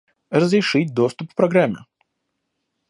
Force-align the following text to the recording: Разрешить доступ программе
Разрешить 0.31 0.95
доступ 0.95 1.35
программе 1.35 1.85